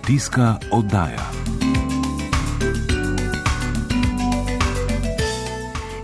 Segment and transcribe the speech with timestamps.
[0.00, 1.30] Kmetijska oddaja.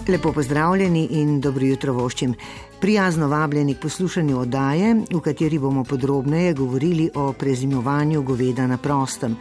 [0.08, 2.34] Lepo pozdravljeni in dobro jutro voščim.
[2.80, 9.36] Prijazno vabljeni k poslušanju oddaje, v kateri bomo podrobneje govorili o prezimovanju goveda na prostem.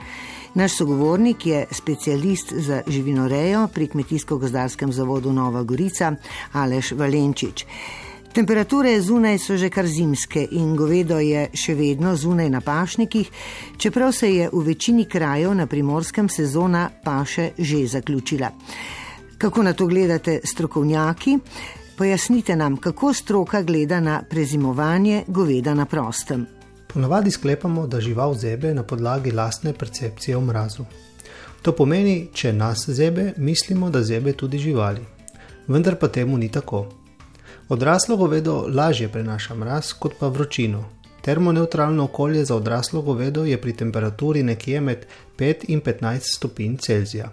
[0.53, 6.15] Naš sogovornik je specialist za živinorejo pri Kmetijsko-gozdarskem zavodu Nova Gorica
[6.53, 7.65] Aleš Valenčič.
[8.35, 13.29] Temperature zunaj so že kar zimske in govedo je še vedno zunaj na pašnikih,
[13.79, 18.49] čeprav se je v večini krajev na primorskem sezona paše že zaključila.
[19.37, 21.37] Kako na to gledate strokovnjaki?
[21.97, 26.45] Pojasnite nam, kako stroka gleda na prezimovanje goveda na prostem.
[26.93, 30.83] Ponavadi sklepamo, da žival zebe na podlagi lastne percepcije o mrazu.
[31.61, 35.01] To pomeni, če nas zebe, mislimo, da zebe tudi živali.
[35.67, 37.04] Vendar pa temu ni tako.
[37.69, 40.83] Odraslo govedo lažje prenaša mraz kot pa vročino.
[41.21, 45.05] Termoneutralno okolje za odraslo govedo je pri temperaturi nekje med
[45.37, 47.29] 5 in 15 stopinj Celzija.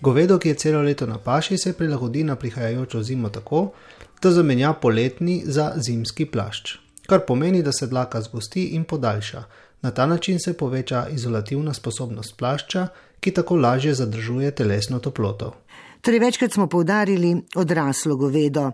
[0.00, 3.70] Govedo, ki je celo leto na paši, se prilagodi na prihajajočo zimo tako,
[4.22, 9.42] da zamenja poletni za zimski plašč, kar pomeni, da se dlaka zgosti in podaljša.
[9.82, 12.86] Na ta način se poveča izolativna sposobnost plašča,
[13.20, 15.54] ki tako lažje zadržuje telesno toploto.
[16.00, 18.72] Torej, večkrat smo poudarili odraslo govedo.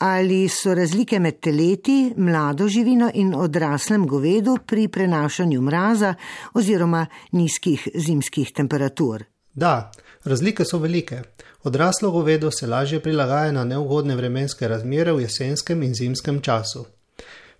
[0.00, 6.14] Ali so razlike med teleti, mlado živino in odraslem govedu pri prenašanju mraza
[6.54, 9.24] oziroma nizkih zimskih temperatur?
[9.54, 9.90] Da,
[10.24, 11.22] razlike so velike.
[11.62, 16.86] Odraslo govedo se lažje prilagaja na neugodne vremenske razmere v jesenskem in zimskem času.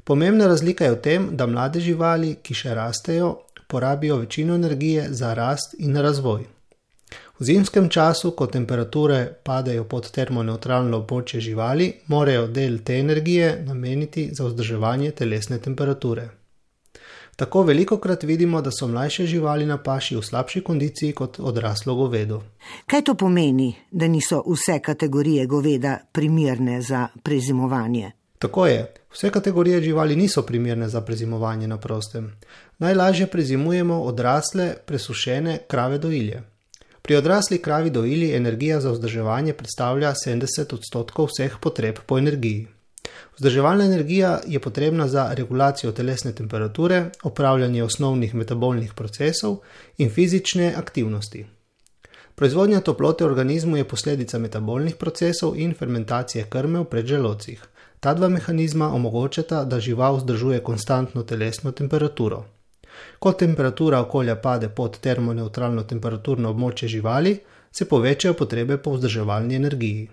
[0.04, 3.34] Pomembna razlika je v tem, da mlade živali, ki še rastejo,
[3.68, 6.48] porabijo večino energije za rast in razvoj.
[7.40, 14.26] V zimskem času, ko temperature padajo pod termoneutralno območje živali, morajo del te energije nameniti
[14.34, 16.26] za vzdrževanje telesne temperature.
[17.36, 21.94] Tako veliko krat vidimo, da so mlajše živali na paši v slabši kondiciji kot odraslo
[21.94, 22.42] govedo.
[22.86, 28.12] Kaj to pomeni, da niso vse kategorije goveda primerne za prezimovanje?
[28.38, 32.32] Tako je, vse kategorije živali niso primerne za prezimovanje na prostem.
[32.78, 36.49] Najlažje prezimujemo odrasle, presušene krave dojilje.
[37.02, 42.66] Pri odrasli kravi dojili energija za vzdrževanje predstavlja 70 odstotkov vseh potreb po energiji.
[43.36, 49.56] Vzdrževalna energija je potrebna za regulacijo telesne temperature, opravljanje osnovnih metabolnih procesov
[49.98, 51.46] in fizične aktivnosti.
[52.34, 57.64] Proizvodnja toplote v organizmu je posledica metabolnih procesov in fermentacije krme v predželocih.
[58.00, 62.44] Ta dva mehanizma omogočata, da žival vzdržuje konstantno telesno temperaturo.
[63.18, 67.38] Ko temperatura okolja pade pod termoneutralno temperaturno območje živali,
[67.72, 70.08] se povečajo potrebe po vzdrževalni energiji.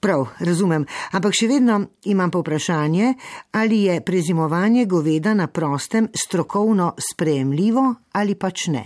[0.00, 3.14] Prav, razumem, ampak še vedno imam povprašanje,
[3.58, 8.84] ali je prezimovanje goveda na prostem strokovno sprejemljivo ali pač ne.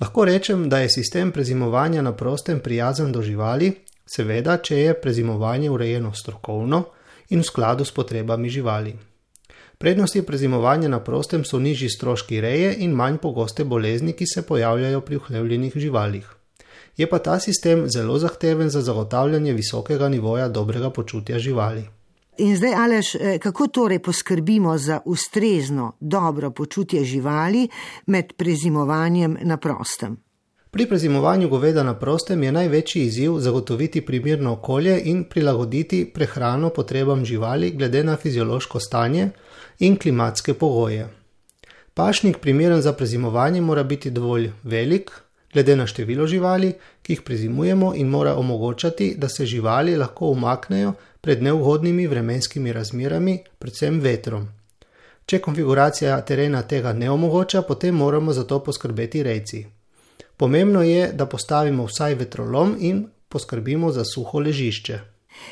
[0.00, 3.74] Lahko rečem, da je sistem prezimovanja na prostem prijazen do živali,
[4.06, 6.84] seveda, če je prezimovanje urejeno strokovno
[7.30, 8.96] in v skladu s potrebami živali.
[9.84, 15.00] Prednosti prezimovanja na prostem so nižji stroški reje in manj pogoste bolezni, ki se pojavljajo
[15.00, 16.30] pri uhlevljenih živalih.
[16.96, 21.84] Je pa ta sistem zelo zahteven za zagotavljanje visokega nivoja dobrega počutja živali.
[22.38, 27.68] In zdaj, Aleš, eh, kako torej poskrbimo za ustrezno dobro počutje živali
[28.06, 30.16] med prezimovanjem na prostem?
[30.74, 37.24] Pri prezimovanju goveda na prostem je največji izziv zagotoviti primirno okolje in prilagoditi prehrano potrebam
[37.24, 39.28] živali glede na fiziološko stanje
[39.78, 41.06] in klimatske pogoje.
[41.94, 45.10] Pašnik, primeren za prezimovanje, mora biti dovolj velik,
[45.52, 50.92] glede na število živali, ki jih prezimujemo, in mora omogočati, da se živali lahko umaknejo
[51.20, 54.48] pred neugodnimi vremenskimi razmerami, predvsem vetrom.
[55.26, 59.66] Če konfiguracija terena tega ne omogoča, potem moramo za to poskrbeti rejci.
[60.36, 64.98] Pomembno je, da postavimo vsaj vetrolom in poskrbimo za suho ležišče.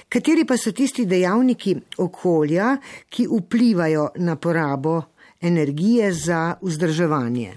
[0.09, 2.77] Kateri pa so tisti dejavniki okolja,
[3.09, 5.03] ki vplivajo na porabo
[5.41, 7.53] energije za vzdrževanje?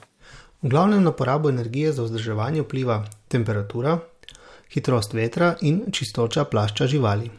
[0.61, 3.99] V glavnem na porabo energije za vzdrževanje vpliva temperatura,
[4.73, 7.29] hitrost vetra in čistoča plašča živali.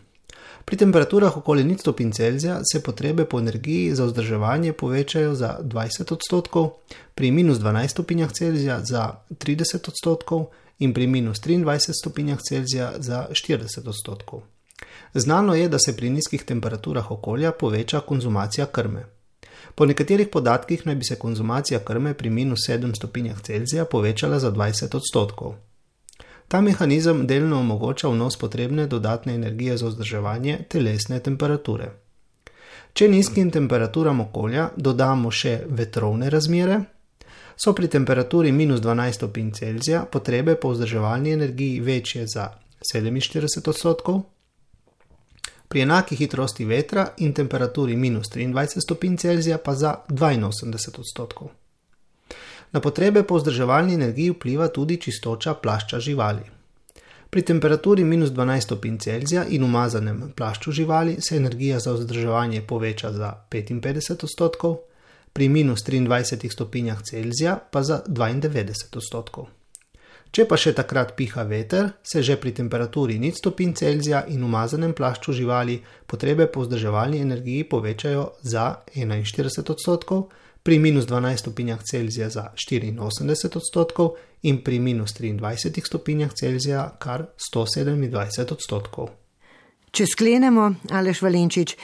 [0.66, 6.12] Pri temperaturah okoli 0 stopinj Celzija se potrebe po energiji za vzdrževanje povečajo za 20
[6.12, 6.70] odstotkov,
[7.14, 10.46] pri minus 12 stopinjah Celzija za 30 odstotkov
[10.78, 14.42] in pri minus 23 stopinjah Celzija za 40 odstotkov.
[15.14, 19.06] Znano je, da se pri nizkih temperaturah okolja poveča konzumacija krme.
[19.74, 24.50] Po nekaterih podatkih naj bi se konzumacija krme pri minus 7 stopinjah Celzija povečala za
[24.52, 25.54] 20 odstotkov.
[26.48, 31.90] Ta mehanizem delno omogoča vnos potrebne dodatne energije za vzdrževanje telesne temperature.
[32.92, 36.78] Če nizkim temperaturam okolja dodamo še vetrovne razmere,
[37.56, 42.48] so pri temperaturi minus 12 stopinj Celzija potrebe po vzdrževalni energiji večje za
[42.92, 44.22] 47 odstotkov,
[45.68, 51.50] pri enaki hitrosti vetra in temperaturi minus 23 stopinj Celzija pa za 82 odstotkov.
[52.72, 56.42] Na potrebe po vzdrževalni energiji vpliva tudi čistoča plašča živali.
[57.30, 63.12] Pri temperaturi minus 12 stopinj Celzija in umazanem plašču živali se energija za vzdrževanje poveča
[63.12, 64.76] za 55 odstotkov,
[65.32, 69.46] pri minus 23 stopinjah Celzija pa za 92 odstotkov.
[70.32, 74.94] Če pa še takrat piha veter, se že pri temperaturi nič stopinj Celzija in umazanem
[74.96, 75.76] plašču živali
[76.06, 78.64] potrebe po vzdrževalni energiji povečajo za
[78.94, 80.28] 41 odstotkov,
[80.66, 84.10] pri minus 12 stopinjah Celzija za 84 odstotkov
[84.42, 89.08] in pri minus 23 stopinjah Celzija kar 127 odstotkov.
[89.90, 91.76] Če sklenemo, Aleš Valenčič,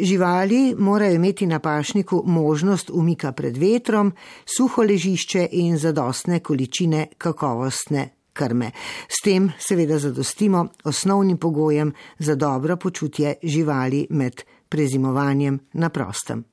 [0.00, 4.14] živali morajo imeti na pašniku možnost umika pred vetrom,
[4.56, 8.70] suho ležišče in zadostne količine kakovostne krme.
[9.08, 16.51] S tem seveda zadostimo osnovnim pogojem za dobro počutje živali med prezimovanjem na prostem.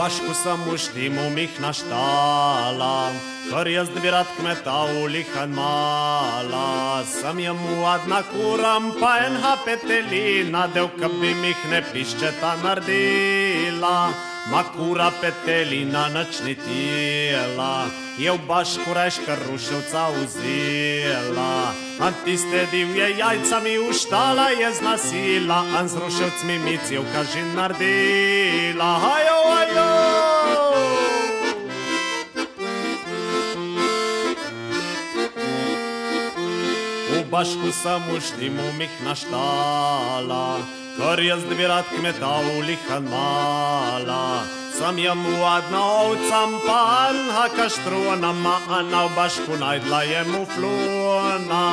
[0.00, 3.12] Bašku sem v mih naštala,
[3.52, 7.04] kar jaz bi rad kmeta ulihan mala.
[7.04, 14.08] Sem jim uadna kuram, pa en hapetelina, devka bi mih ne piščeta naredila.
[14.50, 17.86] Makura petelina načni tijela,
[18.18, 21.72] je v bašku reška ruševca vzela.
[22.00, 28.98] A tiste divje jajca mi uštala je znasila, a z ruševcmi mi civka že naredila.
[28.98, 29.90] Hajo, hajo!
[37.10, 40.58] V bašku sem uštimu mih naštala,
[40.98, 44.42] kar jaz bi rad kmeta ulihan mala.
[44.78, 51.64] Sam jam ładna ovcam pan, a kaštrona ma, a na bašku najdla je muflona.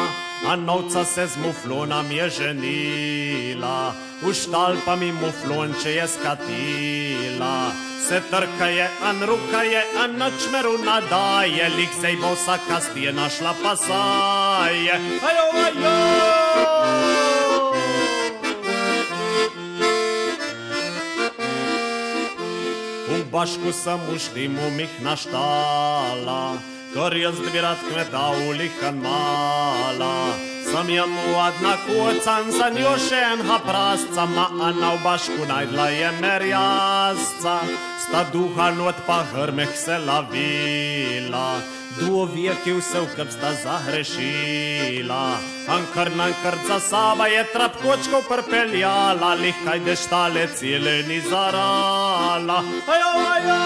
[0.45, 7.71] A novca se z muflonom je ženila, v štal pa mi muflonče je skatila.
[8.07, 13.53] Se trka je, an ruka je, an načmeru nadaje, lik sej bo vsaka stije našla
[13.63, 14.93] pasaje.
[15.27, 15.97] Ajo, ajo!
[23.37, 26.57] Bašku sem uštimu mih naštala,
[26.93, 30.56] kar jaz bi rad kmeta ulihan mala.
[30.77, 36.11] Sam jam ładna kucan, za njo še enha prasca, ma ana v bašku najdla je
[36.21, 37.55] merjasca.
[38.03, 41.47] Sta duha not pa hrmeh se lavila,
[41.97, 45.25] duo vijeki vse v krb sta zahrešila.
[45.77, 52.61] Ankar nankar za saba je trap kočkov prpeljala, lihkaj deštale cile ni zarala.
[52.85, 53.57] Ajo, ajo!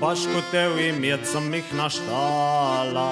[0.00, 3.08] Baško te v imet sem jih naštala,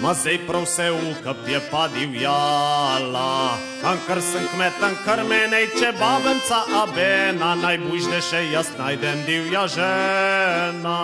[0.00, 3.60] ma zdaj prav vse ukap je pa divjala.
[3.84, 10.96] Ankar sem kmetan, kar mene če babenca abena, najbužne še jaz najdem divja žena.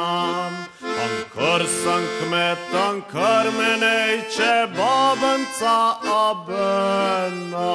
[1.04, 5.78] Ankar sem kmetan, kar mene če babenca
[6.16, 7.72] abena.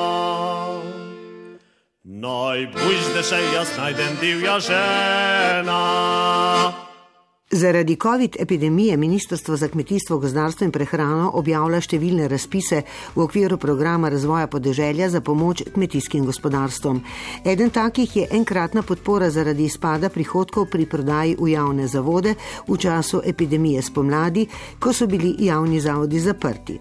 [2.25, 5.84] Najbužne še jaz najdem divja žena.
[7.53, 12.77] Zaradi COVID epidemije Ministrstvo za kmetijstvo, gozdarstvo in prehrano objavlja številne razpise
[13.12, 17.01] v okviru programa razvoja podeželja za pomoč kmetijskim gospodarstvom.
[17.43, 22.38] Eden takih je enkratna podpora zaradi izpada prihodkov pri prodaji v javne zavode
[22.70, 24.48] v času epidemije spomladi,
[24.79, 26.77] ko so bili javni zavodi zaprti.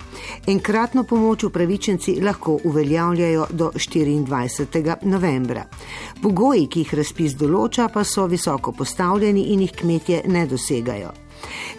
[0.46, 5.02] Enkratno pomoč upravičenci lahko uveljavljajo do 24.
[5.02, 5.66] novembra.
[6.22, 11.12] Pogoji, ki jih razpis določa, pa so visoko postavljeni in jih kmetje ne dosegajo dosegajo.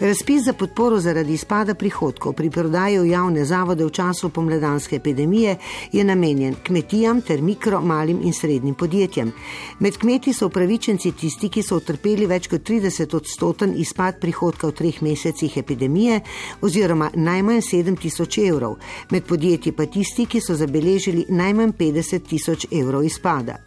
[0.00, 5.56] Razpis za podporo zaradi izpada prihodkov pri prodaji v javne zavode v času pomladanske epidemije
[5.92, 9.32] je namenjen kmetijam ter mikro, malim in srednjim podjetjem.
[9.78, 14.76] Med kmeti so upravičenci tisti, ki so utrpeli več kot 30 odstoten izpad prihodka v
[14.80, 16.20] treh mesecih epidemije
[16.60, 18.76] oziroma najmanj 7 tisoč evrov,
[19.10, 23.58] med podjetji pa tisti, ki so zabeležili najmanj 50 tisoč evrov izpada.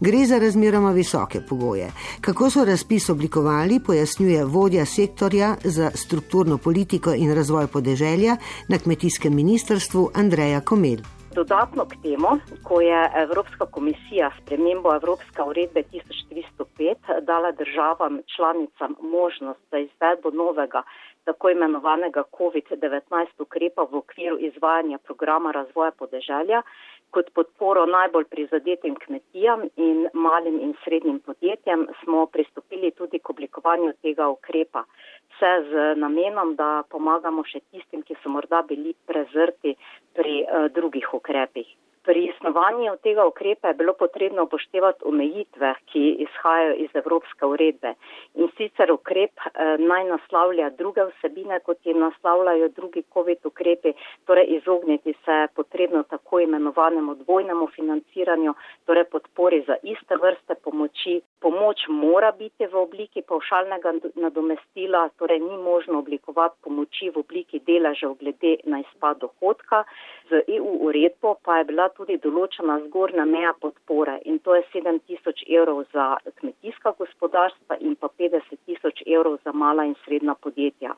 [0.00, 1.92] Gre za razmeroma visoke pogoje.
[2.20, 8.36] Kako so razpis oblikovali, pojasnjuje vodja sektorja za strukturno politiko in razvoj podeželja
[8.68, 11.00] na kmetijskem ministrstvu Andreja Komel.
[11.34, 12.30] Dodatno k temu,
[12.66, 20.30] ko je Evropska komisija s premembo Evropske uredbe 1305 dala državam članicam možnost za izvedbo
[20.30, 20.82] novega
[21.24, 26.62] tako imenovanega COVID-19 ukrepa v okviru izvajanja programa razvoja podeželja
[27.14, 33.92] kot podporo najbolj prizadetim kmetijam in malim in srednjim podjetjem, smo pristopili tudi k oblikovanju
[34.02, 34.84] tega ukrepa.
[35.34, 39.76] Vse z namenom, da pomagamo še tistim, ki so morda bili prezrti
[40.18, 41.70] pri uh, drugih ukrepih.
[42.04, 47.94] Pri snovanju tega ukrepa je bilo potrebno upoštevati omejitve, ki izhajajo iz Evropske uredbe.
[48.34, 53.92] In sicer ukrep eh, naj naslavlja druge vsebine, kot jih naslavljajo drugi COVID ukrepi,
[54.26, 61.20] torej izogniti se potrebno tako imenovanemu dvojnemu financiranju, torej podpori za iste vrste pomoči.
[61.40, 68.14] Pomoč mora biti v obliki pavšalnega nadomestila, torej ni možno oblikovati pomoči v obliki deležev
[68.20, 69.84] glede na izpad dohodka.
[70.28, 75.00] Z EU uredbo pa je bila tudi določena zgornja meja podpore in to je 7
[75.08, 76.06] tisoč evrov za
[76.40, 80.96] kmetijska gospodarstva in pa 50 tisoč evrov za mala in srednja podjetja.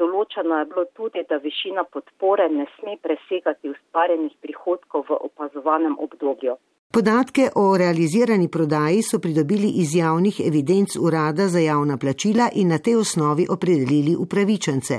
[0.00, 6.56] Določeno je bilo tudi, da višina podpore ne sme presegati ustvarjenih prihodkov v opazovanem obdobju.
[6.96, 12.78] Podatke o realizirani prodaji so pridobili iz javnih evidenc Urada za javna plačila in na
[12.78, 14.94] tej osnovi opredelili upravičence.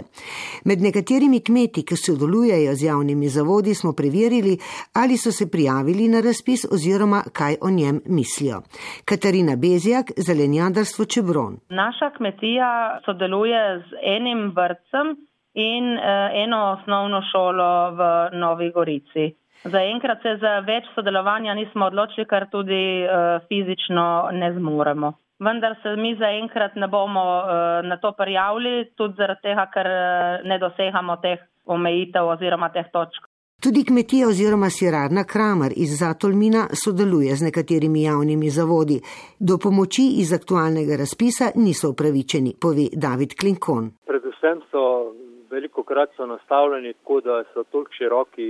[0.66, 4.54] Med nekaterimi kmeti, ki sodelujejo z javnimi zavodi, smo preverili,
[5.02, 8.62] ali so se prijavili na razpis oziroma kaj o njem mislijo.
[9.10, 11.58] Katarina Bezjak, zelenjadarstvo Čebron.
[11.70, 12.72] Naša kmetija
[13.06, 15.08] sodeluje z enim vrtcem
[15.54, 16.04] in eh,
[16.44, 18.02] eno osnovno šolo v
[18.42, 19.26] Novi Gorici.
[19.64, 25.14] Zaenkrat se za več sodelovanja nismo odločili, ker tudi uh, fizično ne zmoremo.
[25.40, 30.48] Vendar se mi zaenkrat ne bomo uh, na to prijavili, tudi zaradi tega, ker uh,
[30.48, 33.28] ne dosegamo teh omejitev oziroma teh točk.
[33.60, 39.02] Tudi kmetija oziroma sirarna Kramer iz Zatolmina sodeluje z nekaterimi javnimi zavodi.
[39.40, 43.92] Do pomoči iz aktualnega razpisa niso upravičeni, pove David Klinkon.
[44.08, 45.12] Predvsem so
[45.52, 48.48] veliko krat so nastavljeni tako, da so toliko široki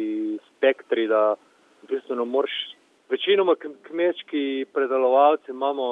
[0.59, 1.33] spektri, da
[1.81, 2.53] v bistvu ne moreš.
[3.09, 5.85] Večinoma kmečki predelovalci imamo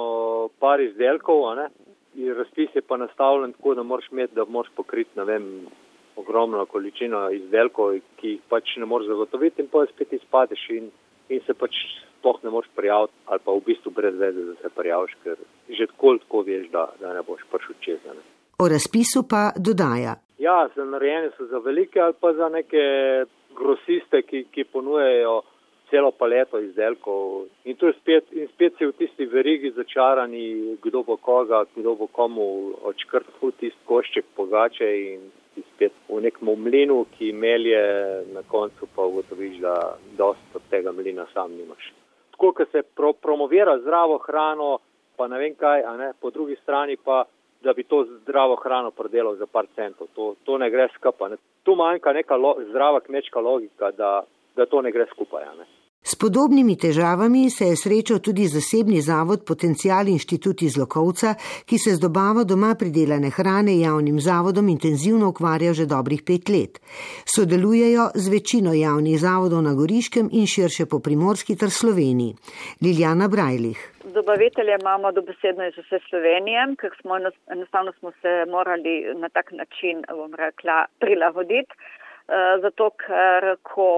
[0.59, 1.69] par izdelkov, ne?
[2.17, 5.43] in razpis je pa nastavljen tako, da moraš imeti, da moraš pokriti, ne vem,
[6.15, 10.89] ogromno količino izdelkov, ki jih pač ne moreš zagotoviti in pa spet izpadeš in,
[11.29, 11.77] in se pač
[12.17, 15.37] sploh ne moreš prijaviti ali pa v bistvu brez veze, da se prijaviš, ker
[15.69, 17.99] že tako tako veš, da, da ne boš prišel čez.
[18.05, 18.25] Ne?
[18.59, 20.15] O razpisu pa dodaja.
[20.41, 22.81] Ja, so narejeni so za velike ali pa za neke
[23.57, 25.41] grosiste, ki, ki ponujejo
[25.89, 27.47] celo paleto izdelkov.
[27.65, 32.07] In tu spet, in spet si v tisti verigi začarani, kdo bo koga, kdo bo
[32.11, 32.47] komu
[32.91, 35.29] očkrtnil tisti košček pogače in
[35.73, 37.79] spet v nekem mlinu, ki melje,
[38.33, 41.93] na koncu pa ugotoviš, da dosta od tega mlina sam nimaš.
[42.35, 44.77] Tako, ker se pro, promovira zdravo hrano,
[45.17, 47.23] pa ne vem kaj, ne, po drugi strani pa
[47.61, 50.07] da bi to zdravo hrano prodelal za par centov.
[50.15, 51.29] To, to ne gre skupaj.
[51.29, 51.37] Ne.
[51.67, 54.21] Tu manjka neka lo, zdrava kmečka logika, da,
[54.55, 55.43] da to ne gre skupaj.
[55.57, 55.65] Ne.
[56.07, 61.33] S podobnimi težavami se je srečal tudi zasebni zavod Potencial inštitut iz Lokovca,
[61.65, 66.79] ki se z dobavo doma pridelane hrane javnim zavodom intenzivno ukvarja že dobrih pet let.
[67.35, 72.35] Sodelujejo z večino javnih zavodov na Goriškem in širše po Primorski ter Sloveniji.
[72.81, 73.96] Liljana Brajlih.
[74.17, 77.17] Dobavitelje imamo dobesedno iz vse Slovenije, ker smo
[77.51, 81.73] enostavno smo se morali na tak način, bom rekla, prilagoditi.
[82.27, 83.89] Eh, zato ker ko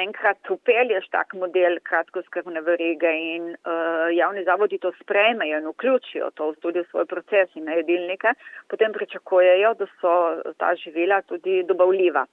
[0.00, 6.50] enkrat upelješ tak model kratkoskrbne verige in uh, javni zavodi to sprejmejo in vključijo to
[6.64, 8.34] tudi v svoj proces in na jedilnike,
[8.68, 10.12] potem pričakujejo, da so
[10.58, 12.26] ta živila tudi dobavljiva.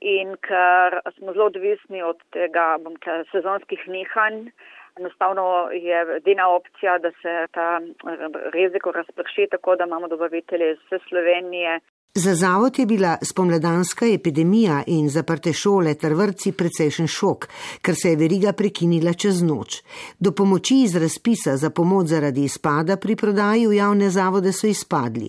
[0.00, 2.94] In ker smo zelo odvisni od tega bom,
[3.32, 4.52] sezonskih nihanj,
[5.00, 7.80] enostavno je edina opcija, da se ta
[8.52, 11.80] reziko razprši tako, da imamo dobavitelje iz Slovenije,
[12.16, 17.46] Za zavod je bila spomladanska epidemija in zaprte šole ter vrtci precejšen šok,
[17.84, 19.70] ker se je veriga prekinila čez noč.
[20.24, 25.28] Do pomoči iz razpisa za pomoč zaradi izpada pri prodaji v javne zavode so izpadli.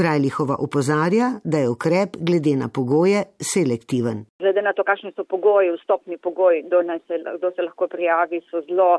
[0.00, 4.18] Brajlihova upozarja, da je ukrep glede na pogoje selektiven.
[4.44, 8.60] Glede na to, kakšni so pogoji, vstopni pogoji, kdo se, kdo se lahko prijavi, so
[8.68, 8.98] zelo,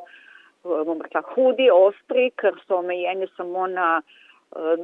[0.66, 4.29] bom rekla, hudi, ostri, ker so omejeni samo na Eh,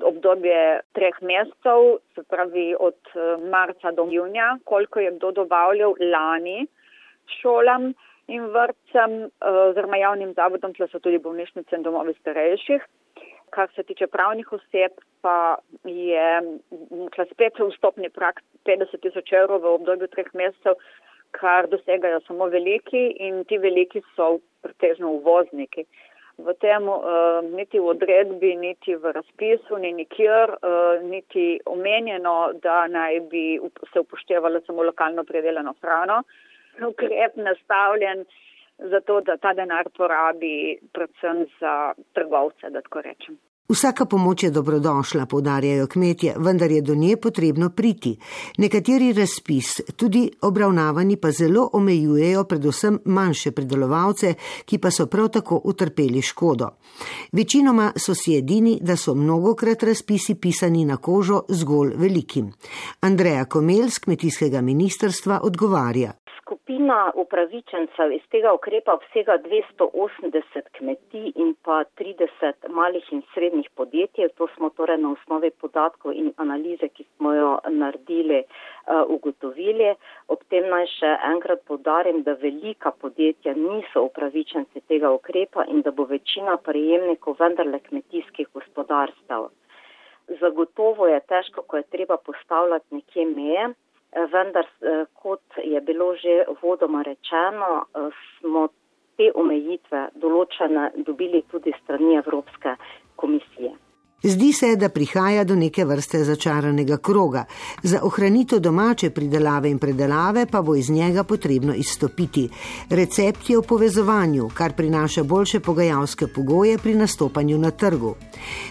[0.03, 6.67] obdobje treh mesecev, se pravi od eh, marca do junija, koliko je kdo dobavljal lani
[7.41, 7.93] šolam
[8.27, 12.85] in vrtcem eh, oziroma javnim zavodom, tle so tudi bolnišnice in domovi starejših.
[13.49, 14.91] Kar se tiče pravnih oseb,
[15.21, 16.41] pa je
[17.31, 20.75] spet vstopni prak 50 tisoč evrov v obdobju treh mesecev,
[21.31, 25.85] kar dosegajo samo veliki in ti veliki so pretežno uvozniki.
[26.37, 32.87] V tem uh, niti v odredbi, niti v razpisu, ni nikjer, uh, niti omenjeno, da
[32.87, 33.59] naj bi
[33.93, 36.23] se upoštevalo samo lokalno predelano hrano.
[36.87, 38.25] Ukrep nastavljen
[38.77, 43.39] zato, da ta denar porabi predvsem za trgovce, da tako rečem.
[43.69, 48.17] Vsaka pomoč je dobrodošla, povdarjajo kmetje, vendar je do nje potrebno priti.
[48.57, 54.33] Nekateri razpis, tudi obravnavani, pa zelo omejujejo predvsem manjše predelovalce,
[54.65, 56.69] ki pa so prav tako utrpeli škodo.
[57.31, 62.51] Večinoma so si edini, da so mnogokrat razpisi pisani na kožo zgolj velikim.
[63.01, 66.13] Andreja Komel z kmetijskega ministrstva odgovarja
[66.65, 74.29] skupina upravičencev iz tega ukrepa obsega 280 kmetij in pa 30 malih in srednjih podjetij.
[74.37, 79.93] To smo torej na osnovi podatkov in analize, ki smo jo naredili, uh, ugotovili.
[80.27, 85.91] Ob tem naj še enkrat podarim, da velika podjetja niso upravičenci tega ukrepa in da
[85.91, 89.51] bo večina prejemnikov vendarle kmetijskih gospodarstev.
[90.41, 93.73] Zagotovo je težko, ko je treba postavljati nekje meje
[94.31, 98.09] vendar, eh, kot je bilo že vodoma rečeno, eh,
[98.39, 98.67] smo
[99.17, 102.75] te omejitve določene dobili tudi strani Evropske
[103.15, 103.84] komisije.
[104.25, 107.43] Zdi se, da prihaja do neke vrste začaranega kroga.
[107.83, 112.49] Za ohranitev domače pridelave in predelave pa bo iz njega potrebno izstopiti.
[112.89, 118.15] Recept je v povezovanju, kar prinaša boljše pogajalske pogoje pri nastopanju na trgu.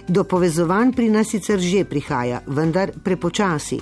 [0.09, 3.79] Do povezovanj pri nas sicer že prihaja, vendar prepočasi.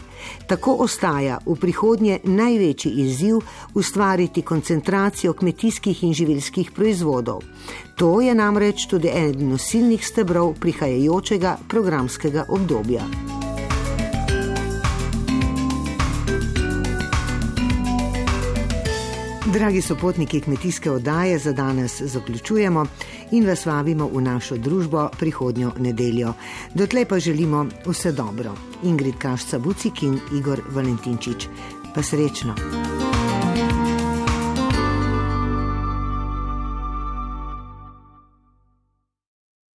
[0.47, 3.41] Tako ostaja v prihodnje največji izziv
[3.75, 7.41] ustvariti koncentracijo kmetijskih in živilskih proizvodov.
[7.97, 13.05] To je namreč tudi eden nosilnih stebrov prihajajočega programskega obdobja.
[19.53, 22.87] Dragi sopotniki kmetijske oddaje, za danes zaključujemo
[23.31, 26.33] in vas vabimo v našo družbo prihodnjo nedeljo.
[26.75, 28.57] Dotlej pa želimo vse dobro.
[28.83, 31.49] Ingrid Kašca Bucik in Igor Valentinčič.
[31.95, 32.55] Pa srečno!